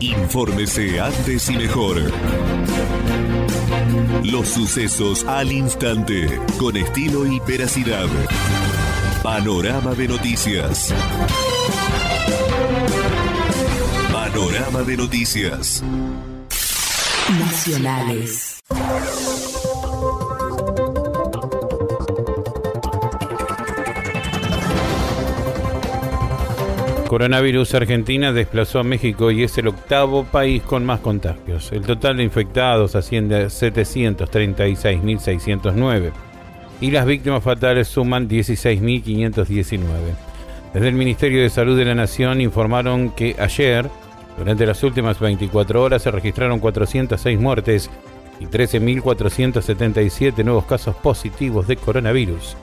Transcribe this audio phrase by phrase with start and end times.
[0.00, 1.96] Infórmese antes y mejor.
[4.24, 8.06] Los sucesos al instante, con estilo y veracidad.
[9.22, 10.92] Panorama de noticias.
[14.12, 15.82] Panorama de noticias.
[17.38, 18.62] Nacionales.
[27.08, 31.70] Coronavirus Argentina desplazó a México y es el octavo país con más contagios.
[31.70, 36.10] El total de infectados asciende a 736.609
[36.80, 39.80] y las víctimas fatales suman 16.519.
[40.74, 43.88] Desde el Ministerio de Salud de la Nación informaron que ayer,
[44.36, 47.88] durante las últimas 24 horas, se registraron 406 muertes
[48.40, 52.56] y 13.477 nuevos casos positivos de coronavirus.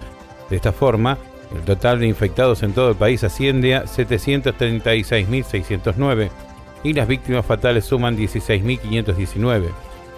[0.50, 1.18] De esta forma,
[1.54, 6.32] el total de infectados en todo el país asciende a 736.609
[6.84, 9.68] y las víctimas fatales suman 16.519.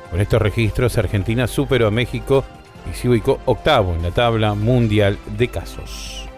[0.09, 2.45] Con estos registros, Argentina superó a México
[2.89, 6.29] y se ubicó octavo en la tabla mundial de casos.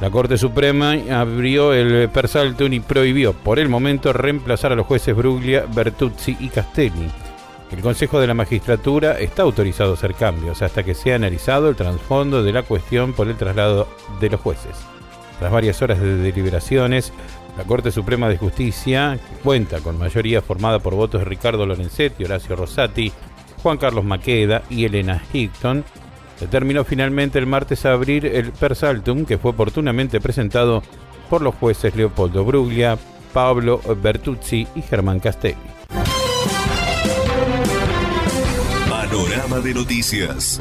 [0.00, 5.16] La Corte Suprema abrió el Persaltum y prohibió por el momento reemplazar a los jueces
[5.16, 7.08] Bruglia, Bertuzzi y Castelli
[7.70, 11.76] el Consejo de la Magistratura está autorizado a hacer cambios hasta que sea analizado el
[11.76, 13.88] trasfondo de la cuestión por el traslado
[14.20, 14.76] de los jueces.
[15.38, 17.12] Tras varias horas de deliberaciones,
[17.58, 22.24] la Corte Suprema de Justicia, que cuenta con mayoría formada por votos de Ricardo Lorenzetti,
[22.24, 23.12] Horacio Rosati,
[23.62, 25.84] Juan Carlos Maqueda y Elena Hickton,
[26.38, 30.82] determinó finalmente el martes a abrir el Persaltum que fue oportunamente presentado
[31.28, 32.96] por los jueces Leopoldo Bruglia,
[33.32, 35.56] Pablo Bertuzzi y Germán Castelli.
[39.46, 40.60] Panorama de noticias.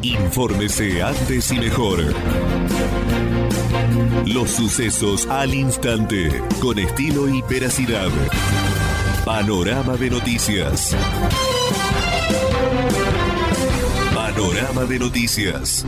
[0.00, 2.14] Infórmese antes y mejor.
[4.24, 8.08] Los sucesos al instante, con estilo y veracidad.
[9.26, 10.96] Panorama de noticias.
[14.14, 15.84] Panorama de noticias.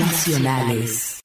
[0.00, 1.20] Nacionales.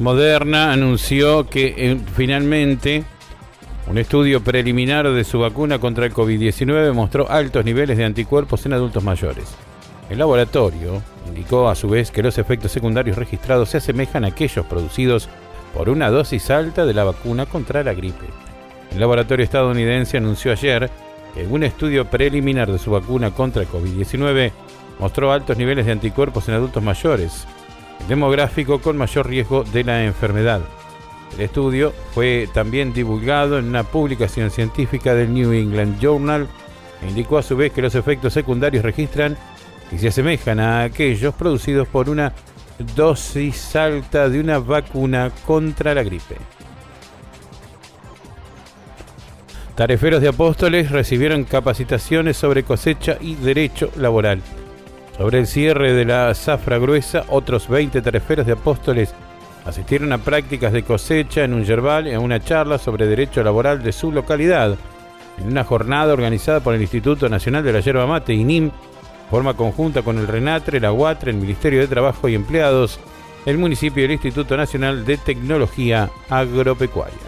[0.00, 3.04] Moderna anunció que eh, finalmente
[3.86, 8.72] un estudio preliminar de su vacuna contra el COVID-19 mostró altos niveles de anticuerpos en
[8.72, 9.54] adultos mayores.
[10.08, 14.64] El laboratorio indicó a su vez que los efectos secundarios registrados se asemejan a aquellos
[14.64, 15.28] producidos
[15.74, 18.24] por una dosis alta de la vacuna contra la gripe.
[18.92, 20.88] El laboratorio estadounidense anunció ayer
[21.34, 24.50] que un estudio preliminar de su vacuna contra el COVID-19
[24.98, 27.46] mostró altos niveles de anticuerpos en adultos mayores,
[28.08, 30.60] demográfico con mayor riesgo de la enfermedad.
[31.34, 36.48] El estudio fue también divulgado en una publicación científica del New England Journal
[37.02, 39.36] e indicó a su vez que los efectos secundarios registran
[39.92, 42.32] y se asemejan a aquellos producidos por una
[42.94, 46.36] dosis alta de una vacuna contra la gripe.
[49.74, 54.42] Tareferos de Apóstoles recibieron capacitaciones sobre cosecha y derecho laboral.
[55.20, 59.12] Sobre el cierre de la zafra gruesa, otros 20 tareferos de apóstoles
[59.66, 63.82] asistieron a prácticas de cosecha en un yerbal y a una charla sobre derecho laboral
[63.82, 64.78] de su localidad,
[65.36, 68.70] en una jornada organizada por el Instituto Nacional de la Yerba Mate, INIM,
[69.30, 72.98] forma conjunta con el RENATRE, la UATRE, el Ministerio de Trabajo y Empleados,
[73.44, 77.18] el municipio y el Instituto Nacional de Tecnología Agropecuaria.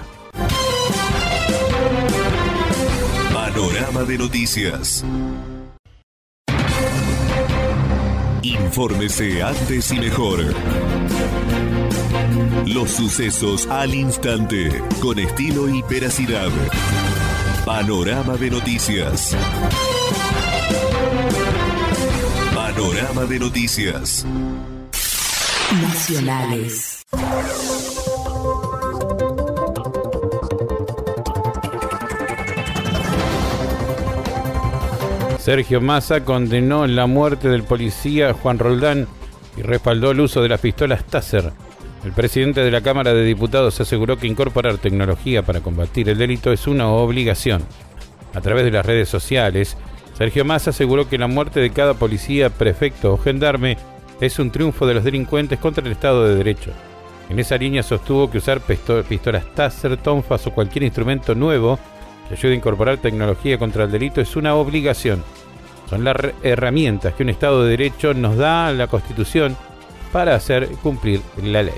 [3.35, 5.05] Panorama de noticias.
[8.73, 10.55] Infórmese antes y mejor.
[12.65, 16.49] Los sucesos al instante, con estilo y veracidad.
[17.67, 19.37] Panorama de noticias.
[22.55, 24.25] Panorama de noticias.
[25.83, 27.05] Nacionales.
[35.43, 39.09] Sergio Massa condenó la muerte del policía Juan Roldán
[39.57, 41.53] y respaldó el uso de las pistolas Taser.
[42.05, 46.53] El presidente de la Cámara de Diputados aseguró que incorporar tecnología para combatir el delito
[46.53, 47.65] es una obligación.
[48.35, 49.77] A través de las redes sociales,
[50.17, 53.79] Sergio Massa aseguró que la muerte de cada policía, prefecto o gendarme
[54.21, 56.71] es un triunfo de los delincuentes contra el Estado de Derecho.
[57.29, 61.81] En esa línea sostuvo que usar pistolas Taser, tonfas o cualquier instrumento nuevo
[62.29, 65.23] que ayude a incorporar tecnología contra el delito es una obligación.
[65.89, 69.57] Son las herramientas que un Estado de Derecho nos da la Constitución
[70.13, 71.75] para hacer cumplir la ley.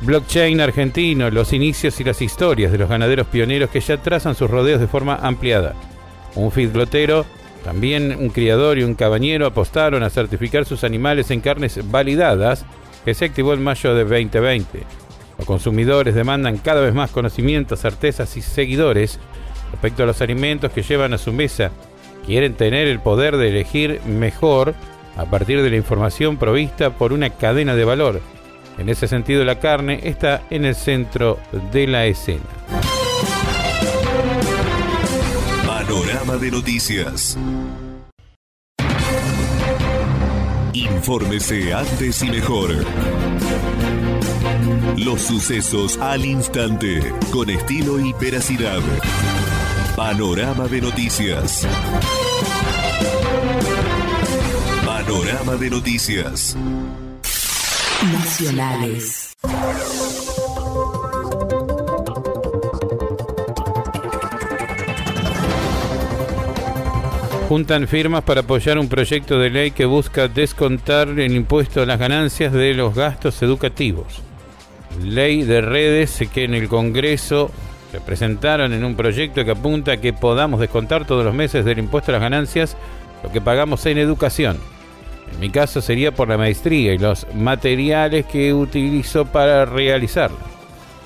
[0.00, 4.50] Blockchain argentino, los inicios y las historias de los ganaderos pioneros que ya trazan sus
[4.50, 5.74] rodeos de forma ampliada.
[6.34, 7.24] Un feedlotero,
[7.62, 12.64] también un criador y un cabañero apostaron a certificar sus animales en carnes validadas
[13.04, 15.01] que se activó en mayo de 2020.
[15.42, 19.18] Los consumidores demandan cada vez más conocimientos, certezas y seguidores
[19.72, 21.72] respecto a los alimentos que llevan a su mesa.
[22.24, 24.72] Quieren tener el poder de elegir mejor
[25.16, 28.20] a partir de la información provista por una cadena de valor.
[28.78, 31.40] En ese sentido, la carne está en el centro
[31.72, 32.44] de la escena.
[35.66, 37.36] Panorama de noticias.
[40.82, 42.84] Infórmese antes y mejor.
[44.96, 47.00] Los sucesos al instante,
[47.30, 48.80] con estilo y veracidad.
[49.94, 51.68] Panorama de noticias.
[54.84, 56.56] Panorama de noticias.
[58.12, 59.36] Nacionales.
[67.52, 71.98] Juntan firmas para apoyar un proyecto de ley que busca descontar el impuesto a las
[71.98, 74.22] ganancias de los gastos educativos.
[75.04, 77.50] Ley de redes que en el Congreso
[77.90, 81.78] se presentaron en un proyecto que apunta a que podamos descontar todos los meses del
[81.78, 82.74] impuesto a las ganancias
[83.22, 84.56] lo que pagamos en educación.
[85.30, 90.38] En mi caso sería por la maestría y los materiales que utilizo para realizarla.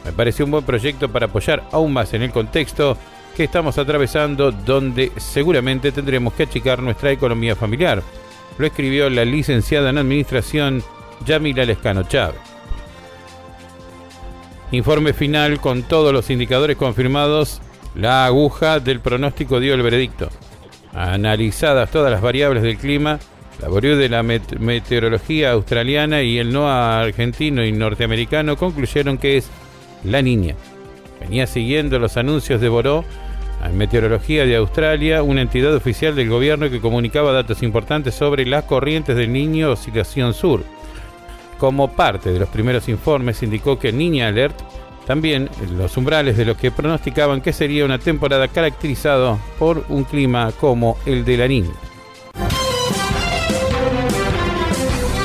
[0.05, 2.97] Me pareció un buen proyecto para apoyar aún más en el contexto
[3.37, 8.03] que estamos atravesando donde seguramente tendremos que achicar nuestra economía familiar.
[8.57, 10.83] Lo escribió la licenciada en Administración
[11.27, 12.41] Yamila Lescano Chávez.
[14.73, 17.61] Informe final con todos los indicadores confirmados.
[17.95, 20.31] La aguja del pronóstico dio el veredicto.
[20.95, 23.19] Analizadas todas las variables del clima,
[23.61, 29.51] la Boreau de la meteorología australiana y el NOAA argentino y norteamericano concluyeron que es
[30.05, 30.55] la niña.
[31.21, 33.05] Venía siguiendo los anuncios de Boró
[33.73, 39.17] Meteorología de Australia, una entidad oficial del gobierno que comunicaba datos importantes sobre las corrientes
[39.17, 40.65] del Niño Oscilación Sur.
[41.59, 44.61] Como parte de los primeros informes indicó que Niña Alert
[45.07, 45.49] también
[45.79, 50.99] los umbrales de los que pronosticaban que sería una temporada caracterizada por un clima como
[51.07, 51.71] el de la niña.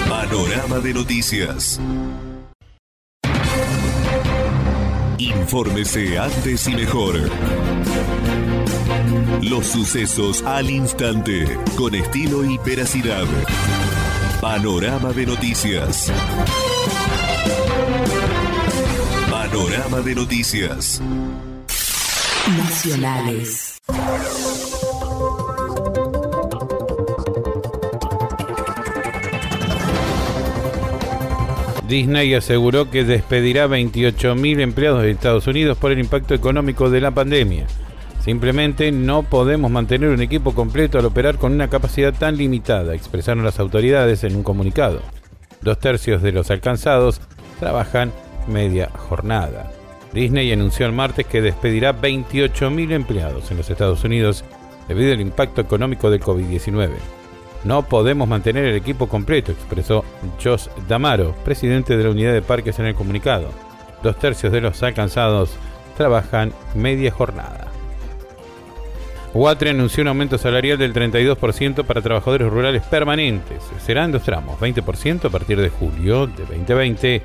[0.08, 1.82] Panorama de noticias.
[5.22, 7.30] Infórmese antes y mejor.
[9.44, 13.26] Los sucesos al instante, con estilo y veracidad.
[14.42, 16.12] Panorama de noticias.
[19.30, 21.00] Panorama de noticias.
[22.58, 23.80] Nacionales.
[31.92, 37.12] Disney aseguró que despedirá 28.000 empleados de Estados Unidos por el impacto económico de la
[37.12, 37.66] pandemia.
[38.24, 43.44] Simplemente no podemos mantener un equipo completo al operar con una capacidad tan limitada, expresaron
[43.44, 45.02] las autoridades en un comunicado.
[45.60, 47.20] Dos tercios de los alcanzados
[47.60, 48.14] trabajan
[48.48, 49.70] media jornada.
[50.14, 54.46] Disney anunció el martes que despedirá 28.000 empleados en los Estados Unidos
[54.88, 57.21] debido al impacto económico del COVID-19.
[57.64, 60.04] No podemos mantener el equipo completo, expresó
[60.44, 63.50] Josh Damaro, presidente de la unidad de parques en el comunicado.
[64.02, 65.52] Dos tercios de los alcanzados
[65.96, 67.68] trabajan media jornada.
[69.34, 73.64] Huatre anunció un aumento salarial del 32% para trabajadores rurales permanentes.
[73.80, 77.22] Serán dos tramos, 20% a partir de julio de 2020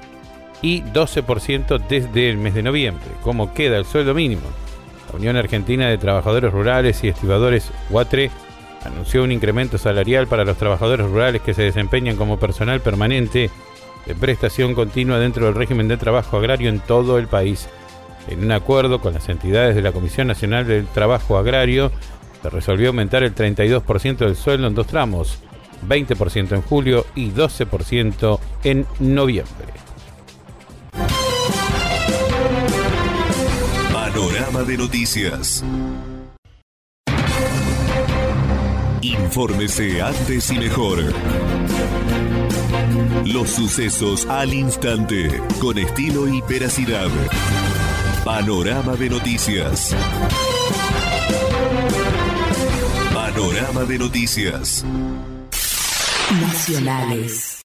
[0.62, 3.06] y 12% desde el mes de noviembre.
[3.22, 4.42] ¿Cómo queda el sueldo mínimo?
[5.10, 8.30] La Unión Argentina de Trabajadores Rurales y Estibadores Huatre
[8.86, 13.50] anunció un incremento salarial para los trabajadores rurales que se desempeñan como personal permanente
[14.06, 17.68] de prestación continua dentro del régimen de trabajo agrario en todo el país
[18.28, 21.92] en un acuerdo con las entidades de la Comisión Nacional del Trabajo Agrario,
[22.42, 25.38] se resolvió aumentar el 32% del sueldo en dos tramos,
[25.88, 29.66] 20% en julio y 12% en noviembre.
[33.92, 35.64] Panorama de noticias.
[39.06, 40.98] Infórmese antes y mejor.
[43.24, 47.06] Los sucesos al instante, con estilo y veracidad.
[48.24, 49.94] Panorama de noticias.
[53.14, 54.84] Panorama de noticias.
[56.40, 57.64] Nacionales.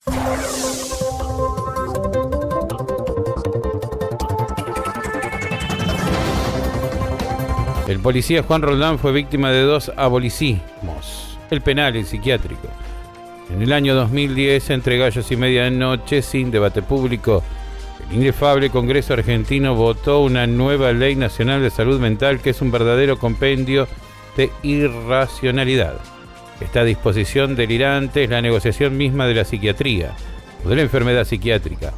[7.91, 10.63] El policía Juan Roldán fue víctima de dos abolicismos,
[11.51, 12.69] el penal el psiquiátrico.
[13.53, 17.43] En el año 2010, entre gallos y media de noche, sin debate público,
[18.09, 23.19] inefable Congreso argentino votó una nueva ley nacional de salud mental que es un verdadero
[23.19, 23.89] compendio
[24.37, 25.95] de irracionalidad.
[26.61, 30.15] Esta disposición delirante es la negociación misma de la psiquiatría
[30.63, 31.91] o de la enfermedad psiquiátrica.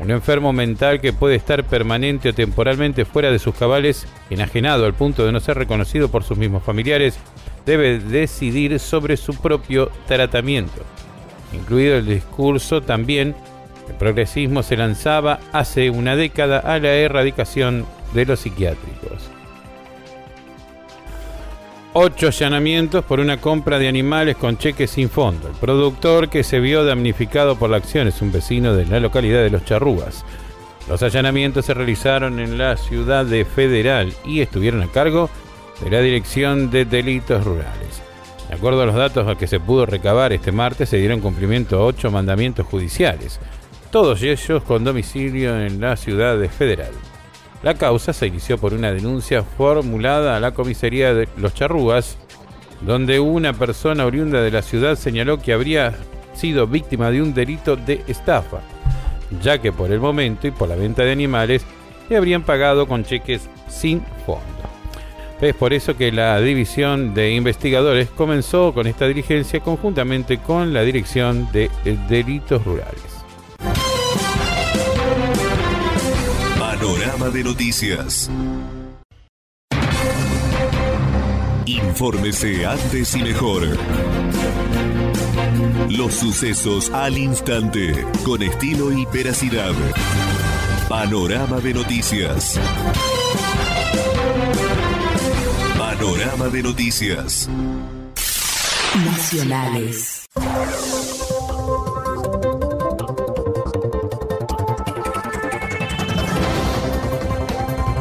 [0.00, 4.94] Un enfermo mental que puede estar permanente o temporalmente fuera de sus cabales, enajenado al
[4.94, 7.18] punto de no ser reconocido por sus mismos familiares,
[7.66, 10.82] debe decidir sobre su propio tratamiento.
[11.52, 13.34] Incluido el discurso también,
[13.88, 19.39] el progresismo se lanzaba hace una década a la erradicación de los psiquiátricos.
[21.92, 25.48] Ocho allanamientos por una compra de animales con cheques sin fondo.
[25.48, 29.42] El productor que se vio damnificado por la acción es un vecino de la localidad
[29.42, 30.24] de Los Charrúas.
[30.88, 35.30] Los allanamientos se realizaron en la ciudad de Federal y estuvieron a cargo
[35.82, 38.00] de la Dirección de Delitos Rurales.
[38.48, 41.76] De acuerdo a los datos a que se pudo recabar este martes, se dieron cumplimiento
[41.76, 43.40] a ocho mandamientos judiciales,
[43.90, 46.92] todos ellos con domicilio en la ciudad de Federal.
[47.62, 52.16] La causa se inició por una denuncia formulada a la comisaría de Los Charrúas,
[52.80, 55.94] donde una persona oriunda de la ciudad señaló que habría
[56.32, 58.60] sido víctima de un delito de estafa,
[59.42, 61.62] ya que por el momento y por la venta de animales
[62.08, 64.42] le habrían pagado con cheques sin fondo.
[65.40, 70.82] Es por eso que la División de Investigadores comenzó con esta diligencia conjuntamente con la
[70.82, 71.70] Dirección de
[72.08, 73.09] Delitos Rurales.
[77.28, 78.30] De noticias.
[81.66, 83.68] Infórmese antes y mejor.
[85.90, 89.74] Los sucesos al instante, con estilo y veracidad.
[90.88, 92.58] Panorama de noticias.
[95.78, 97.48] Panorama de noticias.
[99.04, 100.09] Nacionales.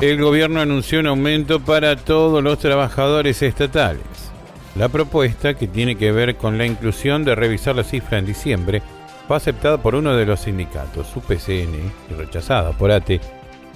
[0.01, 4.31] El gobierno anunció un aumento para todos los trabajadores estatales.
[4.75, 8.81] La propuesta, que tiene que ver con la inclusión de revisar la cifra en diciembre,
[9.27, 13.19] fue aceptada por uno de los sindicatos, UPCN, y rechazada por ATE,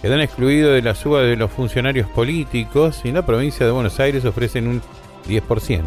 [0.02, 4.00] quedan excluidos de la suba de los funcionarios políticos y en la provincia de Buenos
[4.00, 4.82] Aires ofrecen un
[5.28, 5.84] 10%.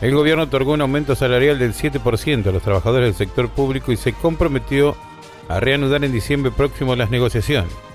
[0.00, 3.96] El gobierno otorgó un aumento salarial del 7% a los trabajadores del sector público y
[3.96, 4.96] se comprometió
[5.48, 7.91] a reanudar en diciembre próximo las negociaciones.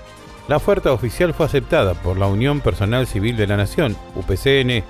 [0.48, 4.82] La oferta oficial fue aceptada por la Unión Personal Civil de la Nación, UPCN,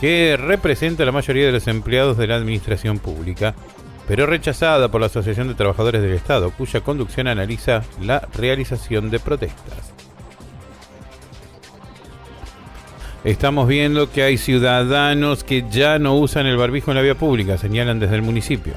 [0.00, 3.56] que representa a la mayoría de los empleados de la administración pública,
[4.06, 9.18] pero rechazada por la Asociación de Trabajadores del Estado, cuya conducción analiza la realización de
[9.18, 9.92] protestas.
[13.24, 17.58] Estamos viendo que hay ciudadanos que ya no usan el barbijo en la vía pública,
[17.58, 18.74] señalan desde el municipio.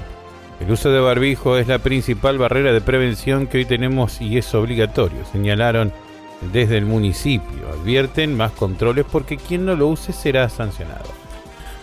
[0.59, 4.55] El uso de barbijo es la principal barrera de prevención que hoy tenemos y es
[4.55, 5.93] obligatorio, señalaron
[6.53, 7.69] desde el municipio.
[7.71, 11.05] Advierten más controles porque quien no lo use será sancionado.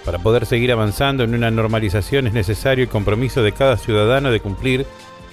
[0.04, 4.40] Para poder seguir avanzando en una normalización es necesario el compromiso de cada ciudadano de
[4.40, 4.86] cumplir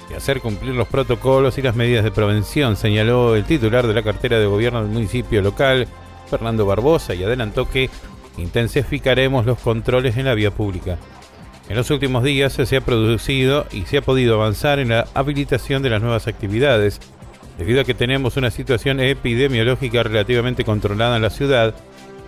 [0.09, 4.03] y hacer cumplir los protocolos y las medidas de prevención, señaló el titular de la
[4.03, 5.88] cartera de gobierno del municipio local,
[6.29, 7.89] Fernando Barbosa, y adelantó que
[8.38, 10.97] intensificaremos los controles en la vía pública.
[11.67, 15.83] En los últimos días se ha producido y se ha podido avanzar en la habilitación
[15.83, 16.99] de las nuevas actividades,
[17.59, 21.75] debido a que tenemos una situación epidemiológica relativamente controlada en la ciudad,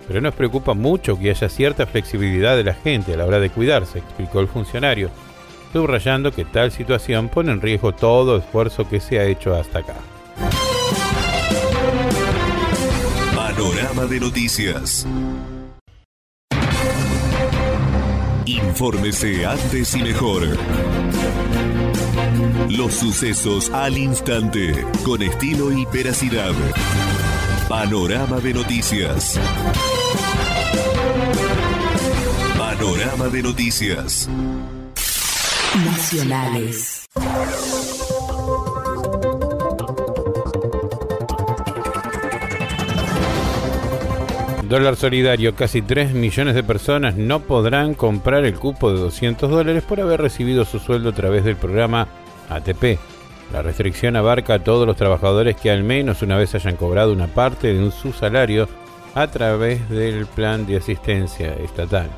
[0.05, 3.50] pero nos preocupa mucho que haya cierta flexibilidad de la gente a la hora de
[3.50, 5.09] cuidarse, explicó el funcionario,
[5.71, 9.95] subrayando que tal situación pone en riesgo todo esfuerzo que se ha hecho hasta acá.
[13.33, 15.07] Panorama de noticias.
[18.45, 20.57] Infórmese antes y mejor.
[22.69, 26.53] Los sucesos al instante, con estilo y veracidad.
[27.69, 29.39] Panorama de noticias.
[32.57, 34.29] Panorama de noticias.
[35.86, 37.07] Nacionales.
[44.67, 49.83] Dólar solidario, casi 3 millones de personas no podrán comprar el cupo de 200 dólares
[49.83, 52.07] por haber recibido su sueldo a través del programa
[52.55, 53.00] ATP.
[53.53, 57.27] La restricción abarca a todos los trabajadores que al menos una vez hayan cobrado una
[57.27, 58.70] parte de su salario
[59.13, 62.10] a través del plan de asistencia estatal.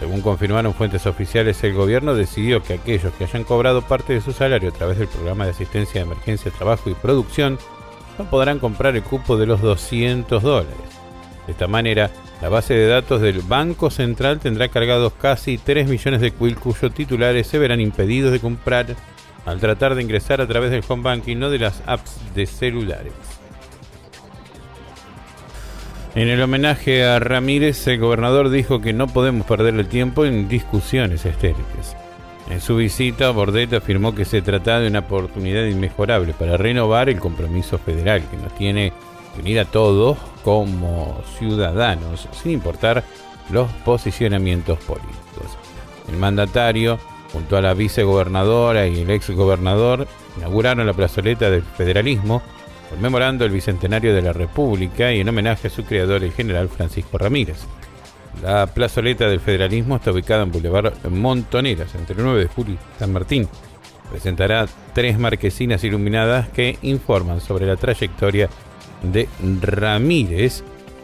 [0.00, 4.32] Según confirmaron fuentes oficiales, el gobierno decidió que aquellos que hayan cobrado parte de su
[4.32, 7.58] salario a través del programa de asistencia de emergencia, trabajo y producción
[8.18, 10.76] no podrán comprar el cupo de los 200 dólares.
[11.46, 12.10] De esta manera,
[12.42, 16.92] la base de datos del Banco Central tendrá cargados casi 3 millones de quill cuyos
[16.92, 18.86] titulares se verán impedidos de comprar
[19.46, 23.12] al tratar de ingresar a través del home banking, no de las apps de celulares.
[26.16, 30.48] En el homenaje a Ramírez, el gobernador dijo que no podemos perder el tiempo en
[30.48, 31.96] discusiones estériles.
[32.48, 37.20] En su visita, Bordet afirmó que se trata de una oportunidad inmejorable para renovar el
[37.20, 38.92] compromiso federal que nos tiene
[39.38, 43.04] unir a todos como ciudadanos, sin importar
[43.50, 45.58] los posicionamientos políticos.
[46.08, 46.98] El mandatario,
[47.32, 50.06] junto a la vicegobernadora y el exgobernador,
[50.36, 52.42] inauguraron la plazoleta del federalismo
[52.90, 57.18] conmemorando el bicentenario de la República y en homenaje a su creador, el general Francisco
[57.18, 57.66] Ramírez.
[58.42, 62.98] La plazoleta del federalismo está ubicada en Boulevard Montoneras, entre el 9 de julio y
[62.98, 63.48] San Martín.
[64.10, 68.48] Presentará tres marquesinas iluminadas que informan sobre la trayectoria
[69.02, 69.28] de
[69.62, 70.62] Ramírez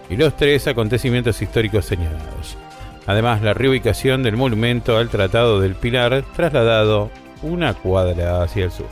[0.08, 2.56] y los tres acontecimientos históricos señalados.
[3.06, 7.10] Además, la reubicación del monumento al Tratado del Pilar, trasladado
[7.42, 8.86] una cuadra hacia el sur.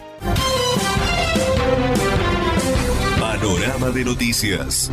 [3.18, 4.90] Panorama de noticias.